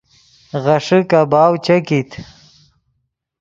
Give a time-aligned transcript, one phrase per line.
[0.63, 2.09] غیݰے کباؤ چے کیت